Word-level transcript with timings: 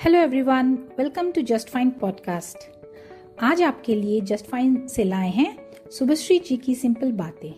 Hello 0.00 0.18
everyone 0.18 0.72
welcome 0.98 1.30
to 1.30 1.40
just 1.40 1.68
fine 1.68 1.88
podcast 1.90 2.58
आज 3.42 3.62
आपके 3.62 3.94
लिए 3.94 4.20
जस्ट 4.20 4.46
फाइन 4.46 4.86
से 4.88 5.04
लाए 5.04 5.28
हैं 5.30 5.72
सुभश्री 5.90 6.38
जी 6.38 6.56
की 6.56 6.74
सिंपल 6.74 7.10
बातें। 7.12 7.52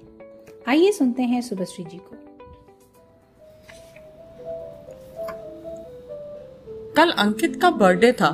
आइए 0.69 0.91
सुनते 0.93 1.23
हैं 1.23 1.41
सुभश्री 1.41 1.85
जी 1.85 1.99
को। 1.99 2.17
कल 6.97 7.11
अंकित 7.11 7.61
का 7.63 7.71
बर्थडे 7.71 8.13
था। 8.13 8.31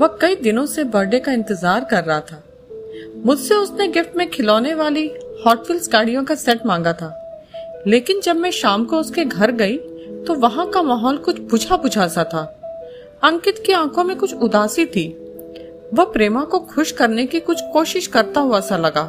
वह 0.00 0.18
कई 0.20 0.36
दिनों 0.36 0.66
से 0.66 0.84
बर्थडे 0.84 1.20
का 1.20 1.32
इंतज़ार 1.32 1.84
कर 1.84 2.04
रहा 2.04 2.20
था। 2.20 2.42
मुझसे 3.26 3.54
उसने 3.54 3.88
गिफ्ट 3.88 4.16
में 4.16 4.28
खिलौने 4.30 4.74
वाली 4.74 5.06
हॉट 5.46 5.58
व्हील्स 5.60 5.88
गाड़ियों 5.92 6.24
का 6.24 6.34
सेट 6.34 6.66
मांगा 6.66 6.92
था। 6.92 7.10
लेकिन 7.86 8.20
जब 8.20 8.36
मैं 8.36 8.50
शाम 8.50 8.84
को 8.84 9.00
उसके 9.00 9.24
घर 9.24 9.52
गई 9.52 9.78
तो 10.26 10.34
वहाँ 10.34 10.70
का 10.70 10.82
माहौल 10.82 11.18
कुछ 11.18 11.40
बुझा 11.40 11.76
बुझा 11.76 12.06
सा 12.08 12.24
था। 12.24 12.52
अंकित 13.26 13.62
की 13.66 13.72
आँखों 13.72 14.02
में 14.04 14.16
कुछ 14.16 14.34
उदासी 14.34 14.84
थी। 14.86 15.06
वह 15.94 16.04
प्रेमा 16.04 16.42
को 16.44 16.58
खुश 16.66 16.90
करने 16.92 17.24
की 17.26 17.40
कुछ 17.40 17.60
कोशिश 17.72 18.06
करता 18.06 18.40
हुआ 18.40 18.60
सा 18.60 18.76
लगा। 18.76 19.02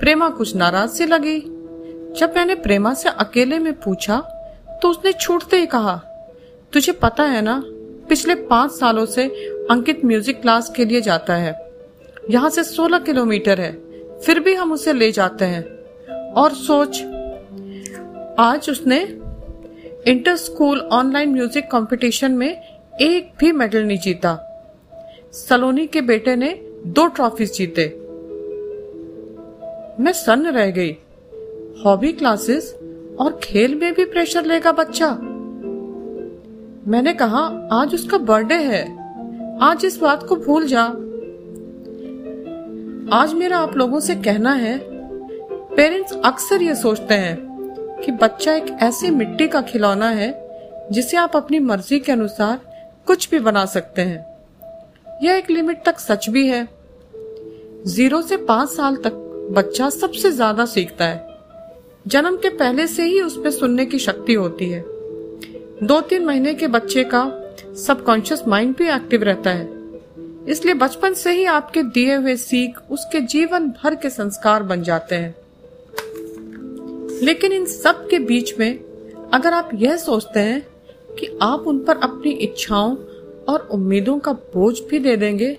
प्रेमा 0.00 0.28
कुछ 0.28 0.54
नाराज़ 0.56 0.90
सी 0.90 1.06
लगी। 1.06 1.38
जब 2.18 2.32
मैंने 2.36 2.54
प्रेमा 2.54 2.94
से 2.94 3.08
अकेले 3.08 3.58
में 3.58 3.72
पूछा 3.80 4.18
तो 4.82 4.90
उसने 4.90 5.12
छूटते 5.12 5.56
ही 5.56 5.66
कहा, 5.66 5.94
तुझे 6.72 6.92
पता 6.92 7.24
है 7.24 7.42
ना, 7.42 7.62
पिछले 8.08 8.34
पाँच 8.34 8.72
सालों 8.72 9.06
से 9.06 9.28
अंकित 9.70 10.04
म्यूज़िक 10.04 10.40
क्लास 10.42 10.72
के 10.76 10.84
लिए 10.84 11.00
जाता 11.00 11.34
है। 11.34 11.54
यहाँ 12.30 12.50
से 12.50 12.64
सोलह 12.64 12.98
किलोमीटर 12.98 13.60
है, 13.60 13.72
फिर 14.18 14.40
भी 14.40 14.54
हम 14.54 14.72
उसे 14.72 14.92
ले 14.92 15.12
जाते 15.12 15.44
हैं। 15.44 15.64
और 16.32 16.54
सोच, 16.56 17.02
आज 18.40 18.70
उसने 18.70 19.00
inter 20.08 20.36
school 20.36 20.80
online 20.92 21.32
music 21.32 21.70
competition 21.70 22.32
में 22.32 22.73
एक 23.00 23.32
भी 23.38 23.52
मेडल 23.52 23.82
नहीं 23.82 23.98
जीता। 23.98 24.32
सलोनी 25.32 25.86
के 25.86 26.00
बेटे 26.00 26.36
ने 26.36 26.60
दो 26.86 27.06
ट्रॉफी 27.06 27.46
जीते। 27.46 27.86
मैं 30.00 30.12
सन्न 30.12 30.46
रह 30.46 30.70
गई। 30.70 30.90
हॉबी 31.84 32.12
क्लासेस 32.12 32.74
और 33.20 33.40
खेल 33.42 33.74
में 33.74 33.94
भी 33.94 34.04
प्रेशर 34.04 34.44
लेगा 34.44 34.72
बच्चा। 34.72 35.10
मैंने 36.86 37.14
कहा, 37.14 37.68
आज 37.72 37.94
उसका 37.94 38.18
बर्थडे 38.18 38.54
है। 38.54 38.82
आज 39.62 39.84
इस 39.84 39.98
बात 39.98 40.22
को 40.22 40.36
भूल 40.36 40.66
जा। 40.66 40.84
आज 43.18 43.34
मेरा 43.34 43.58
आप 43.58 43.76
लोगों 43.76 44.00
से 44.00 44.14
कहना 44.14 44.52
है, 44.52 44.80
पेरेंट्स 45.74 46.12
अक्सर 46.24 46.62
ये 46.62 46.74
सोचते 46.74 47.14
हैं 47.14 47.36
कि 48.04 48.12
बच्चा 48.12 48.54
एक 48.54 48.66
ऐसी 48.82 49.10
मिट्टी 49.10 49.48
का 49.48 49.60
खिलौना 49.60 50.10
है 50.10 50.44
जिसे 50.92 51.16
आप 51.16 51.36
अपनी 51.36 51.58
मर्ज़ी 51.58 52.00
के 52.00 52.12
अनुसार 52.12 52.73
कुछ 53.06 53.28
भी 53.30 53.38
बना 53.38 53.64
सकते 53.66 54.02
हैं। 54.02 55.18
यह 55.22 55.34
एक 55.34 55.50
लिमिट 55.50 55.84
तक 55.84 55.98
सच 55.98 56.28
भी 56.28 56.46
है। 56.48 56.66
ज़ीरो 57.86 58.20
से 58.22 58.36
पाँच 58.36 58.70
साल 58.70 58.96
तक 58.96 59.12
बच्चा 59.52 59.88
सबसे 59.90 60.30
ज़्यादा 60.30 60.64
सीखता 60.66 61.04
है। 61.04 61.32
जन्म 62.06 62.36
के 62.36 62.48
पहले 62.48 62.86
से 62.86 63.02
ही 63.02 63.20
उसमें 63.20 63.50
सुनने 63.50 63.86
की 63.86 63.98
शक्ति 63.98 64.34
होती 64.34 64.68
है। 64.70 64.82
दो 65.82 66.00
तीन 66.00 66.24
महीने 66.24 66.54
के 66.54 66.66
बच्चे 66.66 67.04
का 67.04 67.24
सबकॉन्शियस 67.76 68.42
माइंड 68.48 68.76
भी 68.76 68.88
एक्टिव 68.88 69.22
रहता 69.22 69.50
है। 69.50 69.68
इसलिए 70.48 70.74
बचपन 70.74 71.14
से 71.14 71.32
ही 71.32 71.44
आपके 71.44 71.82
दिए 71.82 72.14
हुए 72.14 72.36
सीख 72.36 72.78
उसके 72.90 73.20
जीवन 73.20 73.68
भर 73.74 73.94
के 73.94 74.10
संस्कार 74.10 74.62
बन 74.62 74.82
जाते 74.82 75.14
हैं। 75.14 75.34
लेकिन 77.22 77.52
इन 77.52 77.64
सब 77.66 78.06
के 78.08 78.18
बीच 78.18 78.58
में 78.58 78.78
अगर 79.34 79.52
आप 79.52 79.70
यह 79.74 79.96
सोचते 79.96 80.40
हैं 80.40 80.66
कि 81.18 81.38
आप 81.42 81.64
उन 81.66 81.84
पर 81.84 81.96
अपनी 81.96 82.30
इच्छाओं 82.30 82.96
और 83.48 83.68
उम्मीदों 83.72 84.18
का 84.18 84.32
बोझ 84.32 84.80
भी 84.80 84.98
दे 84.98 85.16
देंगे 85.16 85.58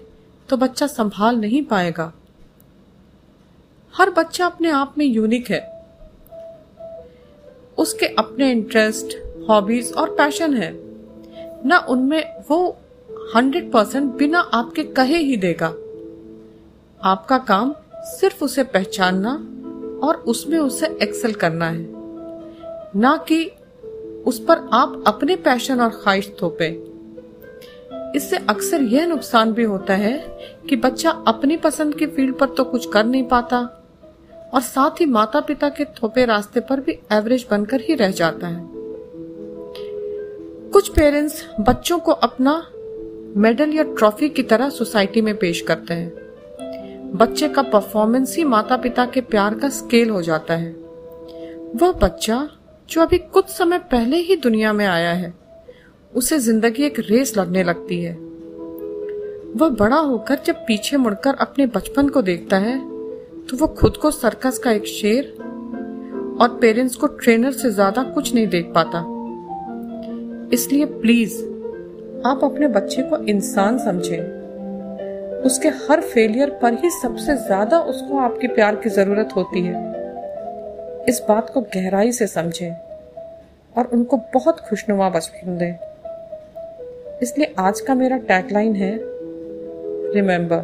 तो 0.50 0.58
बच्चा 0.58 0.88
संभाल 0.88 1.36
नहीं 1.36 1.64
पाएगा। 1.64 2.14
हर 3.94 4.09
बच्चा 4.09 4.45
अपने 4.45 4.70
आप 4.70 4.96
में 4.97 5.06
यूनिक 5.06 5.50
है। 5.50 5.62
उसके 7.78 8.06
अपने 8.06 8.52
इंटरेस्ट 8.52 9.18
हॉबीज 9.50 9.94
और 9.94 10.09
पैशन 10.09 10.53
है। 10.53 10.72
न 11.68 11.85
उनमें 11.90 12.44
वो 12.50 12.78
हंड्रेड 13.35 13.72
परसेंट 13.72 14.16
बिना 14.16 14.40
आपके 14.40 14.84
कहे 14.84 15.18
ही 15.18 15.38
देगा। 15.38 15.74
आपका 17.03 17.38
काम 17.38 17.75
सिर्फ़ 17.96 18.44
उसे 18.44 18.63
पहचानना 18.63 19.34
और 20.08 20.16
उसमें 20.16 20.58
उसे 20.59 20.88
एक्सेल 21.03 21.34
करना 21.34 21.69
है। 21.69 21.88
ना 23.00 23.16
कि 23.18 23.52
उस 24.25 24.40
पर 24.40 24.69
आप 24.74 25.03
अपने 25.08 25.36
पैशन 25.36 25.81
और 25.81 25.90
ख्वाहिश 25.90 26.31
थोपे। 26.41 26.68
इससे 28.16 28.38
अक्सर 28.50 28.81
यह 28.81 29.06
नुकसान 29.06 29.52
भी 29.53 29.63
होता 29.63 29.94
है 29.94 30.18
कि 30.69 30.75
बच्चा 30.75 31.12
अपनी 31.28 31.58
पसंद 31.58 31.96
की 31.96 32.06
फ़ील्ड 32.06 32.35
पर 32.35 32.50
तो 32.50 32.64
कुछ 32.64 32.85
कर 32.94 33.06
नहीं 33.06 33.24
पाता 33.24 33.59
और 34.53 34.62
साथ 34.62 35.02
ही 35.02 35.06
माता 35.06 35.40
पिता 35.40 35.69
के 35.69 35.85
थोपे 35.85 36.25
रास्ते 36.25 36.59
पर 36.59 36.80
भी 36.80 37.00
एवरेज 37.12 37.46
बनकर 37.52 37.81
ही 37.81 37.96
रह 37.96 38.12
जाता 38.12 38.47
है। 38.47 38.68
कुछ 40.72 40.90
पेरेंट्स 40.90 41.44
बच्चों 41.59 42.00
को 42.00 42.12
अपना 42.12 42.53
मेडल 43.38 43.74
या 43.74 43.84
ट्रॉफी 43.84 44.30
की 44.30 44.44
तरह 44.44 44.69
सोसाइटी 44.69 45.22
में 45.22 45.35
पेश 45.38 45.62
करते 45.62 45.94
हैं। 45.94 47.12
बच्चे 47.16 47.47
का 47.50 47.62
परफॉर्मेंस 47.62 48.35
ही 48.38 48.44
माता 48.44 48.78
पिता 48.78 49.06
के 49.06 49.22
प्यार 49.22 49.56
का 49.56 49.69
स्केल 49.69 50.09
हो 50.09 50.22
जाता 50.22 50.53
है। 50.53 50.72
वह 51.75 51.91
बच्चा 51.91 52.47
जो 52.90 53.01
अभी 53.01 53.18
कुछ 53.18 53.50
समय 53.50 53.79
पहले 53.91 54.18
ही 54.18 54.35
दुनिया 54.35 54.73
में 54.73 54.85
आया 54.85 55.12
है, 55.13 55.34
उसे 56.13 56.38
ज़िंदगी 56.40 56.84
एक 56.84 57.00
रेस 57.00 57.35
लगने 57.38 57.63
लगती 57.63 58.01
है। 58.01 58.13
वह 59.56 59.69
बड़ा 59.79 59.97
होकर 59.97 60.40
जब 60.46 60.56
पीछे 60.68 60.97
मुड़कर 60.97 61.35
अपने 61.40 61.66
बचपन 61.68 62.09
को 62.09 62.22
देखता 62.22 62.57
है 62.57 62.78
तो 63.47 63.57
वो 63.57 63.68
खुद 63.79 63.97
को 63.97 64.12
सर्कस 64.12 64.57
का 64.57 64.72
एक 64.72 64.85
शेर 64.88 65.34
और 66.41 66.57
पेरेंट्स 66.62 66.96
को 66.96 67.07
ट्रेनर 67.07 67.51
से 67.53 67.72
ज़्यादा 67.72 68.03
कुछ 68.06 68.34
नहीं 68.35 68.47
देख 68.47 68.72
पाता। 68.75 69.00
इसलिए 70.53 70.85
प्लीज़, 70.85 71.38
आप 72.28 72.44
अपने 72.44 72.67
बच्चे 72.69 73.02
को 73.02 73.17
इंसान 73.25 73.78
समझें। 73.78 75.44
उसके 75.46 75.69
हर 75.81 76.02
फेलियर 76.03 76.50
पर 76.62 76.73
ही 76.84 76.90
सबसे 76.91 77.35
ज़्यादा 77.38 77.79
उसको 77.84 78.17
आपके 78.19 78.47
प्यार 78.47 78.75
की 78.75 78.90
ज़रूरत 78.90 79.29
होती 79.35 79.62
है। 79.62 79.94
इस 81.09 81.21
बात 81.27 81.49
को 81.53 81.61
गहराई 81.73 82.11
से 82.11 82.27
समझें 82.27 82.71
और 83.75 83.89
उनको 83.93 84.17
बहुत 84.33 84.59
खुशनुमा 84.59 85.09
बचपन 85.09 85.57
दें। 85.57 85.73
इसलिए 87.21 87.53
आज 87.59 87.81
का 87.81 87.95
मेरा 87.95 88.17
टैगलाइन 88.29 88.75
है 88.75 88.91
रिमेंबर 90.13 90.63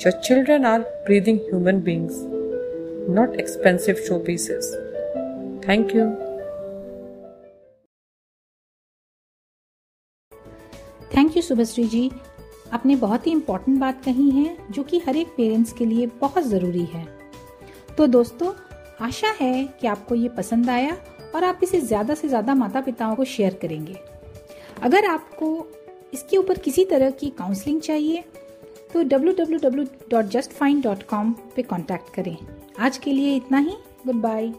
जो 0.00 0.10
children 0.20 0.64
are 0.64 0.80
breathing 1.06 1.38
human 1.40 1.80
beings 1.80 2.20
not 3.10 3.34
expensive 3.34 3.94
show 4.08 4.18
pieces 4.18 4.70
thank 5.68 5.94
you 5.96 6.06
thank 11.16 11.36
you 11.36 11.42
Subhashree 11.42 11.84
ji 11.88 12.10
आपने 12.72 12.96
बहुत 12.96 13.26
ही 13.26 13.32
इम्पोर्टेंट 13.32 13.78
बात 13.80 14.04
कही 14.04 14.30
है, 14.30 14.56
जो 14.70 14.82
कि 14.82 14.98
हर 14.98 15.16
एक 15.16 15.28
पेरेंट्स 15.36 15.72
के 15.72 15.86
लिए 15.86 16.06
बहुत 16.20 16.44
ज़रूरी 16.44 16.84
है। 16.84 17.06
तो 17.96 18.06
दोस्तों 18.06 18.52
आशा 19.00 19.34
है 19.40 19.68
कि 19.80 19.86
आपको 19.86 20.14
ये 20.14 20.28
पसंद 20.28 20.70
आया 20.70 20.96
और 21.34 21.44
आप 21.44 21.60
इसे 21.62 21.80
ज़्यादा 21.80 22.14
से 22.14 22.28
ज़्यादा 22.28 22.54
माता 22.54 22.80
पिताओं 22.80 23.16
को 23.16 23.24
शेयर 23.24 23.54
करेंगे। 23.54 23.96
अगर 24.82 25.04
आपको 25.04 25.66
इसके 26.14 26.36
ऊपर 26.36 26.58
किसी 26.58 26.84
तरह 26.84 27.10
की 27.10 27.30
काउंसलिंग 27.30 27.80
चाहिए 27.80 28.24
तो 28.92 29.04
www.justfind.com 29.04 31.32
पे 31.56 31.62
कांटेक्ट 31.62 32.14
करें। 32.14 32.36
आज 32.80 32.98
के 32.98 33.12
लिए 33.12 33.36
इतना 33.36 33.58
ही। 33.58 33.76
Good 34.06 34.16
bye 34.16 34.52